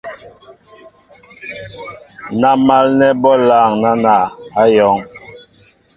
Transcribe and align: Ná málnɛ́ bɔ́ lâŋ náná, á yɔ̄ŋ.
Ná 2.39 2.49
málnɛ́ 2.65 3.11
bɔ́ 3.21 3.35
lâŋ 3.47 3.69
náná, 3.81 4.13
á 4.61 4.63
yɔ̄ŋ. 4.75 4.97